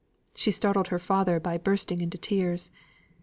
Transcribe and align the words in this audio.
She 0.33 0.49
startled 0.49 0.87
her 0.87 0.97
father 0.97 1.39
by 1.39 1.59
bursting 1.59 2.01
into 2.01 2.17
tears. 2.17 2.71